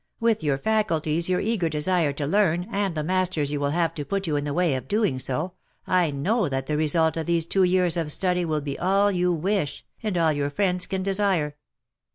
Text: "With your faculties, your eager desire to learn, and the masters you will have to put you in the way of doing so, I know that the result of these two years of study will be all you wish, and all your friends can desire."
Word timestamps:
"With 0.19 0.41
your 0.41 0.57
faculties, 0.57 1.29
your 1.29 1.39
eager 1.41 1.69
desire 1.69 2.11
to 2.13 2.25
learn, 2.25 2.65
and 2.71 2.95
the 2.95 3.03
masters 3.03 3.51
you 3.51 3.59
will 3.59 3.69
have 3.69 3.93
to 3.93 4.03
put 4.03 4.25
you 4.25 4.35
in 4.35 4.45
the 4.45 4.51
way 4.55 4.73
of 4.73 4.87
doing 4.87 5.19
so, 5.19 5.53
I 5.85 6.09
know 6.09 6.49
that 6.49 6.65
the 6.65 6.75
result 6.75 7.17
of 7.17 7.27
these 7.27 7.45
two 7.45 7.61
years 7.65 7.97
of 7.97 8.11
study 8.11 8.43
will 8.43 8.61
be 8.61 8.79
all 8.79 9.11
you 9.11 9.31
wish, 9.31 9.85
and 10.01 10.17
all 10.17 10.33
your 10.33 10.49
friends 10.49 10.87
can 10.87 11.03
desire." 11.03 11.55